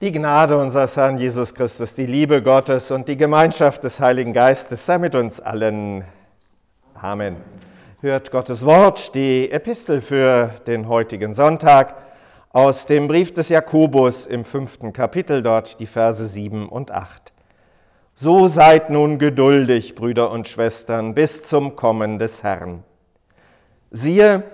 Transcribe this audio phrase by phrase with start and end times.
[0.00, 4.86] Die Gnade unseres Herrn Jesus Christus, die Liebe Gottes und die Gemeinschaft des Heiligen Geistes
[4.86, 6.04] sei mit uns allen.
[6.94, 7.34] Amen.
[8.00, 11.96] Hört Gottes Wort, die Epistel für den heutigen Sonntag
[12.50, 17.32] aus dem Brief des Jakobus im fünften Kapitel, dort die Verse 7 und 8.
[18.14, 22.84] So seid nun geduldig, Brüder und Schwestern, bis zum Kommen des Herrn.
[23.90, 24.44] Siehe,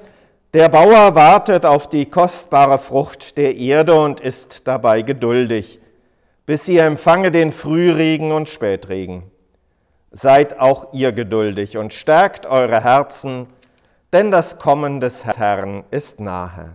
[0.55, 5.81] der Bauer wartet auf die kostbare Frucht der Erde und ist dabei geduldig,
[6.47, 9.25] bis sie empfange den Frühregen und Spätregen.
[10.13, 13.49] Seid auch ihr geduldig und stärkt eure Herzen,
[14.13, 16.75] denn das Kommen des Herrn ist nahe.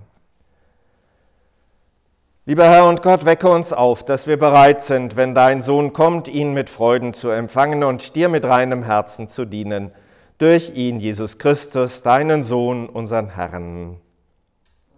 [2.46, 6.28] Lieber Herr und Gott, wecke uns auf, dass wir bereit sind, wenn dein Sohn kommt,
[6.28, 9.94] ihn mit Freuden zu empfangen und dir mit reinem Herzen zu dienen
[10.40, 14.00] durch ihn, Jesus Christus, deinen Sohn, unseren Herrn.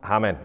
[0.02, 0.38] Amen.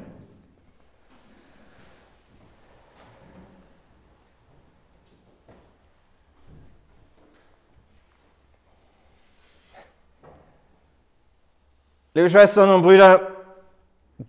[12.14, 13.20] Liebe Schwestern und Brüder,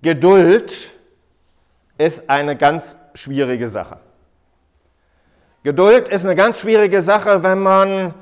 [0.02, 0.92] Geduld
[1.98, 4.00] ist eine ganz schwierige Sache.
[5.64, 8.14] Geduld ist eine ganz schwierige Sache, wenn man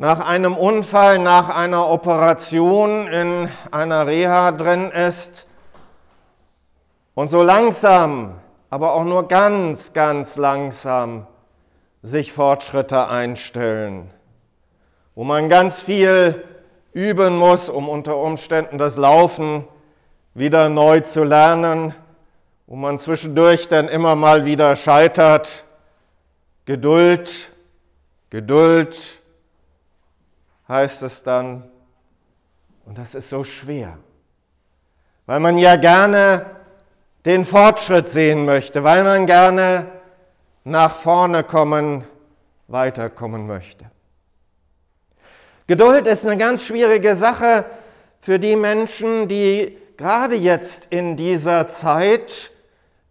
[0.00, 5.46] nach einem Unfall, nach einer Operation in einer Reha drin ist
[7.14, 8.36] und so langsam,
[8.70, 11.26] aber auch nur ganz, ganz langsam
[12.02, 14.08] sich Fortschritte einstellen,
[15.14, 16.44] wo man ganz viel
[16.94, 19.68] üben muss, um unter Umständen das Laufen
[20.32, 21.94] wieder neu zu lernen,
[22.66, 25.66] wo man zwischendurch dann immer mal wieder scheitert.
[26.64, 27.50] Geduld,
[28.30, 29.19] Geduld,
[30.70, 31.64] heißt es dann.
[32.86, 33.98] Und das ist so schwer,
[35.26, 36.46] weil man ja gerne
[37.26, 39.86] den Fortschritt sehen möchte, weil man gerne
[40.64, 42.04] nach vorne kommen,
[42.68, 43.90] weiterkommen möchte.
[45.66, 47.64] Geduld ist eine ganz schwierige Sache
[48.20, 52.50] für die Menschen, die gerade jetzt in dieser Zeit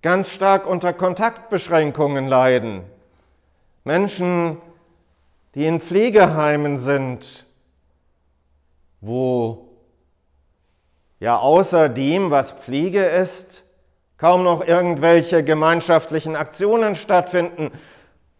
[0.01, 2.83] ganz stark unter Kontaktbeschränkungen leiden.
[3.83, 4.57] Menschen,
[5.55, 7.45] die in Pflegeheimen sind,
[9.01, 9.69] wo
[11.19, 13.63] ja außer dem, was Pflege ist,
[14.17, 17.71] kaum noch irgendwelche gemeinschaftlichen Aktionen stattfinden,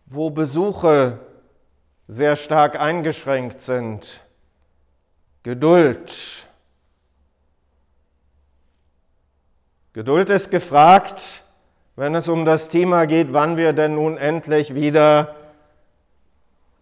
[0.06, 1.20] wo Besuche
[2.08, 4.22] sehr stark eingeschränkt sind.
[5.44, 6.48] Geduld.
[9.94, 11.44] Geduld ist gefragt,
[11.96, 15.36] wenn es um das Thema geht, wann wir denn nun endlich wieder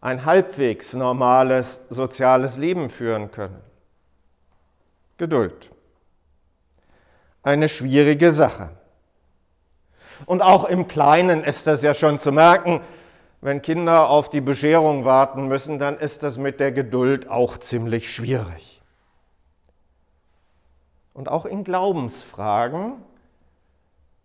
[0.02, 3.62] ein halbwegs normales soziales Leben führen können.
[5.18, 5.72] Geduld.
[7.44, 8.70] Eine schwierige Sache.
[10.26, 12.82] Und auch im Kleinen ist das ja schon zu merken,
[13.42, 18.14] wenn Kinder auf die Bescherung warten müssen, dann ist das mit der Geduld auch ziemlich
[18.14, 18.82] schwierig.
[21.14, 22.94] Und auch in Glaubensfragen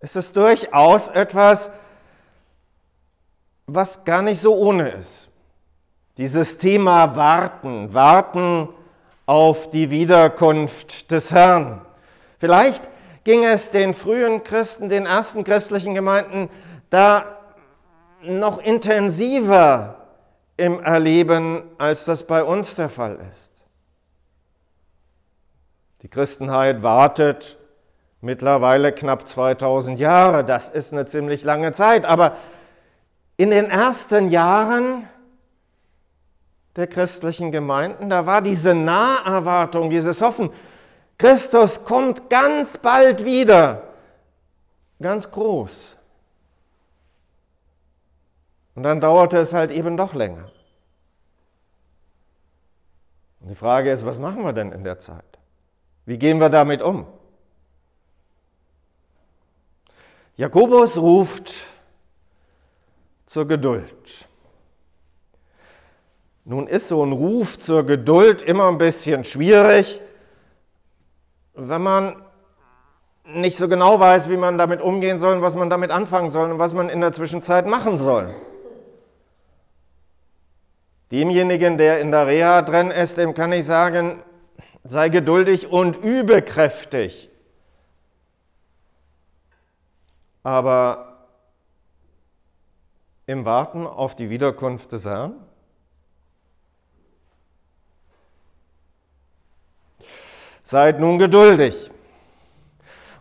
[0.00, 1.70] ist es durchaus etwas,
[3.66, 5.28] was gar nicht so ohne ist.
[6.18, 8.68] Dieses Thema Warten, Warten
[9.24, 11.80] auf die Wiederkunft des Herrn.
[12.38, 12.82] Vielleicht
[13.24, 16.50] ging es den frühen Christen, den ersten christlichen Gemeinden
[16.90, 17.38] da
[18.22, 19.96] noch intensiver
[20.56, 23.52] im Erleben, als das bei uns der Fall ist.
[26.02, 27.58] Die Christenheit wartet
[28.20, 30.44] mittlerweile knapp 2000 Jahre.
[30.44, 32.04] Das ist eine ziemlich lange Zeit.
[32.04, 32.36] Aber
[33.36, 35.08] in den ersten Jahren
[36.76, 40.50] der christlichen Gemeinden, da war diese Naherwartung, dieses Hoffen,
[41.18, 43.94] Christus kommt ganz bald wieder,
[45.00, 45.96] ganz groß.
[48.74, 50.50] Und dann dauerte es halt eben doch länger.
[53.40, 55.24] Und die Frage ist, was machen wir denn in der Zeit?
[56.06, 57.06] Wie gehen wir damit um?
[60.36, 61.52] Jakobus ruft
[63.26, 64.26] zur Geduld.
[66.44, 70.00] Nun ist so ein Ruf zur Geduld immer ein bisschen schwierig,
[71.54, 72.16] wenn man
[73.24, 76.50] nicht so genau weiß, wie man damit umgehen soll und was man damit anfangen soll
[76.50, 78.34] und was man in der Zwischenzeit machen soll.
[81.12, 84.22] Demjenigen, der in der Reha drin ist, dem kann ich sagen,
[84.82, 87.30] sei geduldig und übe kräftig.
[90.42, 91.28] Aber
[93.26, 95.34] im Warten auf die Wiederkunft des Herrn,
[100.72, 101.90] Seid nun geduldig.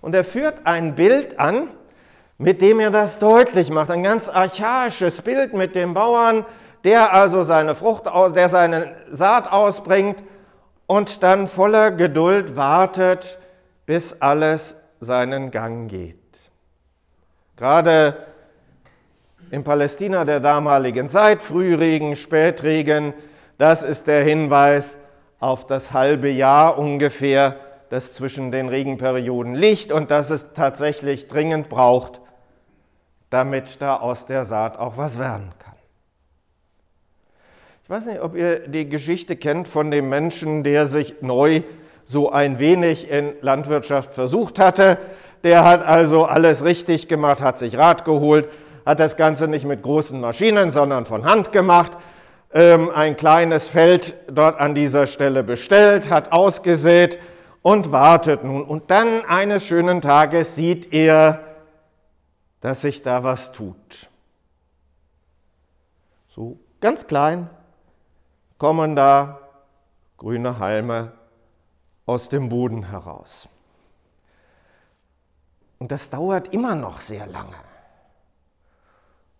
[0.01, 1.67] Und er führt ein Bild an
[2.41, 3.91] mit dem er das deutlich macht.
[3.91, 6.43] Ein ganz archaisches Bild mit dem Bauern,
[6.83, 8.05] der also seine Frucht,
[8.35, 10.17] der seine Saat ausbringt
[10.87, 13.37] und dann voller Geduld wartet,
[13.85, 16.17] bis alles seinen Gang geht.
[17.57, 18.17] Gerade
[19.51, 23.13] in Palästina der damaligen Zeit, Frühregen, Spätregen,
[23.59, 24.97] das ist der Hinweis
[25.41, 27.57] auf das halbe Jahr ungefähr,
[27.89, 32.21] das zwischen den Regenperioden liegt und das es tatsächlich dringend braucht,
[33.29, 35.73] damit da aus der Saat auch was werden kann.
[37.83, 41.63] Ich weiß nicht, ob ihr die Geschichte kennt von dem Menschen, der sich neu
[42.05, 44.97] so ein wenig in Landwirtschaft versucht hatte.
[45.43, 48.47] Der hat also alles richtig gemacht, hat sich Rat geholt,
[48.85, 51.93] hat das Ganze nicht mit großen Maschinen, sondern von Hand gemacht,
[52.53, 57.17] ein kleines Feld dort an dieser Stelle bestellt, hat ausgesät
[57.61, 58.63] und wartet nun.
[58.63, 61.43] Und dann eines schönen Tages sieht er,
[62.59, 64.09] dass sich da was tut.
[66.27, 67.49] So ganz klein
[68.57, 69.39] kommen da
[70.17, 71.13] grüne Halme
[72.05, 73.47] aus dem Boden heraus.
[75.79, 77.55] Und das dauert immer noch sehr lange.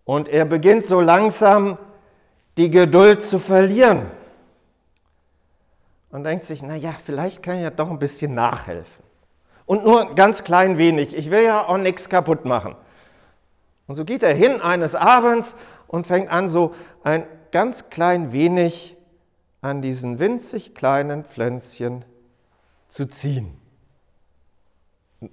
[0.06, 1.78] Und er beginnt so langsam
[2.62, 4.06] die Geduld zu verlieren.
[6.12, 9.04] Und denkt sich, naja, vielleicht kann ich ja doch ein bisschen nachhelfen.
[9.66, 11.16] Und nur ganz klein wenig.
[11.16, 12.76] Ich will ja auch nichts kaputt machen.
[13.88, 15.56] Und so geht er hin eines Abends
[15.88, 18.96] und fängt an, so ein ganz klein wenig
[19.62, 22.06] an diesen winzig kleinen Pflänzchen
[22.90, 23.58] zu ziehen.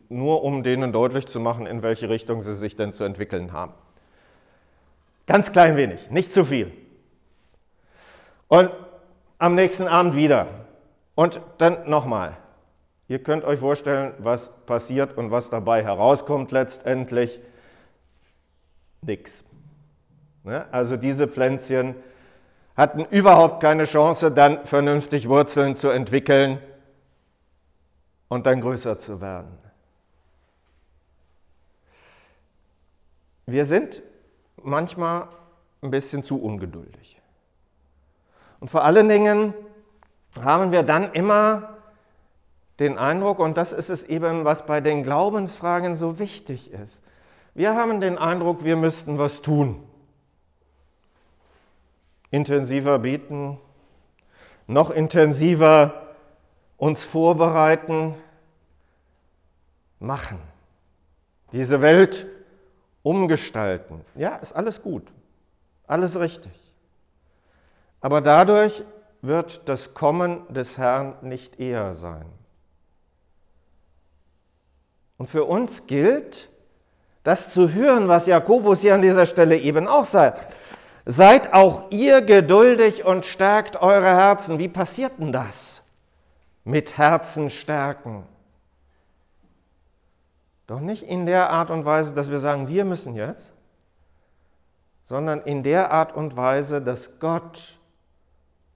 [0.09, 3.75] Nur um denen deutlich zu machen, in welche Richtung sie sich denn zu entwickeln haben.
[5.27, 6.73] Ganz klein wenig, nicht zu viel.
[8.49, 8.71] Und
[9.39, 10.49] am nächsten Abend wieder.
[11.15, 12.37] Und dann nochmal.
[13.09, 17.41] Ihr könnt euch vorstellen, was passiert und was dabei herauskommt letztendlich.
[19.03, 19.45] Nix.
[20.45, 20.67] Ne?
[20.73, 21.95] Also diese Pflänzchen
[22.77, 26.59] hatten überhaupt keine Chance, dann vernünftig Wurzeln zu entwickeln
[28.29, 29.59] und dann größer zu werden.
[33.47, 34.03] Wir sind
[34.63, 35.29] manchmal
[35.81, 37.18] ein bisschen zu ungeduldig.
[38.61, 39.55] Und vor allen Dingen
[40.41, 41.77] haben wir dann immer
[42.79, 47.03] den Eindruck, und das ist es eben, was bei den Glaubensfragen so wichtig ist,
[47.55, 49.83] wir haben den Eindruck, wir müssten was tun.
[52.31, 53.59] Intensiver beten,
[54.67, 56.15] noch intensiver
[56.77, 58.15] uns vorbereiten,
[59.99, 60.39] machen.
[61.51, 62.29] Diese Welt
[63.03, 64.05] umgestalten.
[64.15, 65.03] Ja, ist alles gut,
[65.87, 66.68] alles richtig.
[68.01, 68.85] Aber dadurch
[69.23, 72.27] wird das Kommen des Herrn nicht eher sein.
[75.17, 76.49] Und für uns gilt,
[77.25, 80.55] das zu hören, was Jakobus hier an dieser Stelle eben auch sagt.
[81.05, 84.59] Seid auch ihr geduldig und stärkt eure Herzen.
[84.59, 85.83] Wie passiert denn das?
[86.65, 88.25] Mit Herzen stärken.
[90.67, 93.53] Doch nicht in der Art und Weise, dass wir sagen, wir müssen jetzt,
[95.07, 97.78] sondern in der Art und Weise, dass Gott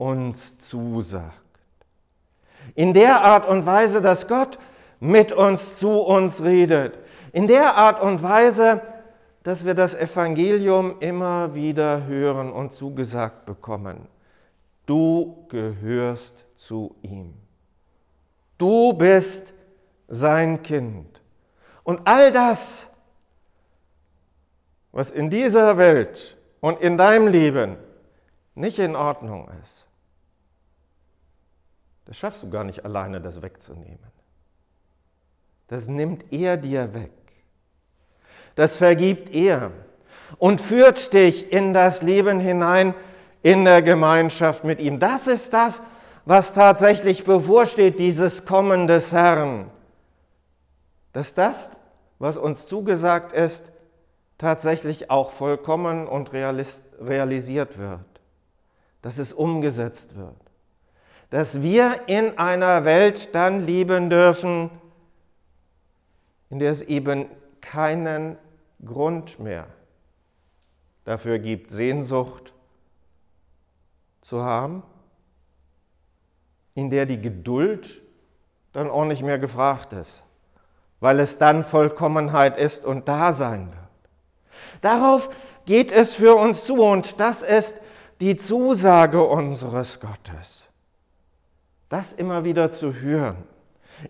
[0.02, 1.32] uns zusagt.
[2.74, 4.58] In der Art und Weise, dass Gott
[4.98, 6.98] mit uns zu uns redet.
[7.32, 8.82] In der Art und Weise,
[9.42, 14.08] dass wir das Evangelium immer wieder hören und zugesagt bekommen.
[14.86, 17.34] Du gehörst zu ihm.
[18.58, 19.52] Du bist
[20.08, 21.20] sein Kind.
[21.84, 22.88] Und all das,
[24.92, 27.76] was in dieser Welt und in deinem Leben
[28.54, 29.81] nicht in Ordnung ist,
[32.04, 33.98] das schaffst du gar nicht alleine, das wegzunehmen.
[35.68, 37.12] Das nimmt er dir weg.
[38.54, 39.70] Das vergibt er
[40.38, 42.94] und führt dich in das Leben hinein,
[43.42, 44.98] in der Gemeinschaft mit ihm.
[45.00, 45.82] Das ist das,
[46.24, 49.70] was tatsächlich bevorsteht, dieses Kommen des Herrn
[51.12, 51.70] dass das,
[52.18, 53.70] was uns zugesagt ist,
[54.38, 58.00] tatsächlich auch vollkommen und realisiert wird,
[59.02, 60.34] dass es umgesetzt wird,
[61.32, 64.70] dass wir in einer Welt dann leben dürfen,
[66.50, 67.26] in der es eben
[67.60, 68.38] keinen
[68.84, 69.66] Grund mehr
[71.04, 72.52] dafür gibt, Sehnsucht
[74.20, 74.84] zu haben,
[76.74, 78.00] in der die Geduld
[78.72, 80.22] dann auch nicht mehr gefragt ist
[81.02, 84.82] weil es dann Vollkommenheit ist und da sein wird.
[84.82, 85.30] Darauf
[85.66, 87.80] geht es für uns zu und das ist
[88.20, 90.68] die Zusage unseres Gottes.
[91.92, 93.36] Das immer wieder zu hören,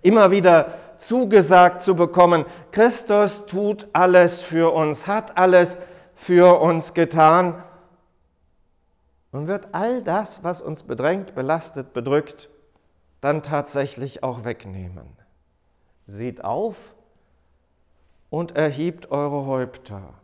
[0.03, 2.45] immer wieder zugesagt zu bekommen.
[2.71, 5.77] Christus tut alles für uns, hat alles
[6.15, 7.61] für uns getan
[9.33, 12.51] und wird all das, was uns bedrängt, belastet, bedrückt,
[13.21, 15.17] dann tatsächlich auch wegnehmen.
[16.07, 16.77] Seht auf
[18.31, 20.15] und erhebt eure Häupter.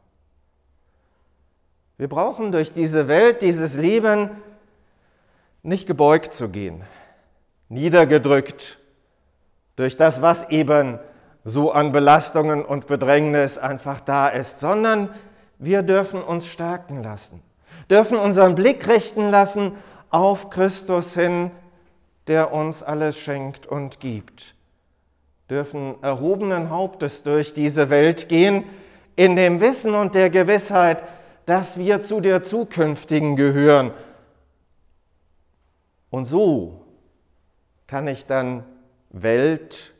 [1.96, 4.30] Wir brauchen durch diese Welt, dieses Leben
[5.64, 6.84] nicht gebeugt zu gehen,
[7.68, 8.78] niedergedrückt
[9.76, 10.98] durch das, was eben
[11.44, 15.10] so an Belastungen und Bedrängnis einfach da ist, sondern
[15.58, 17.42] wir dürfen uns stärken lassen,
[17.90, 19.72] dürfen unseren Blick richten lassen
[20.10, 21.50] auf Christus hin,
[22.26, 24.54] der uns alles schenkt und gibt,
[25.48, 28.64] dürfen erhobenen Hauptes durch diese Welt gehen,
[29.16, 31.02] in dem Wissen und der Gewissheit,
[31.46, 33.92] dass wir zu der zukünftigen gehören.
[36.10, 36.87] Und so
[37.88, 38.64] kann ich dann
[39.10, 39.94] Welt,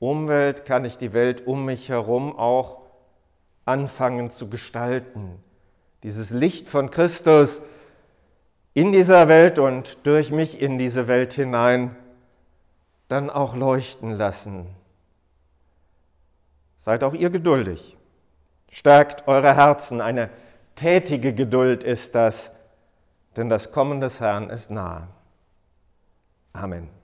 [0.00, 2.80] Umwelt, kann ich die Welt um mich herum auch
[3.64, 5.38] anfangen zu gestalten.
[6.02, 7.62] Dieses Licht von Christus
[8.74, 11.96] in dieser Welt und durch mich in diese Welt hinein
[13.08, 14.66] dann auch leuchten lassen.
[16.80, 17.96] Seid auch ihr geduldig.
[18.70, 20.00] Stärkt eure Herzen.
[20.00, 20.28] Eine
[20.74, 22.50] tätige Geduld ist das,
[23.36, 25.08] denn das Kommen des Herrn ist nahe.
[26.52, 27.03] Amen.